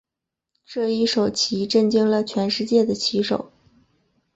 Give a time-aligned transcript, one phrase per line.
[0.65, 3.51] 这一手棋震惊了全世界的棋手。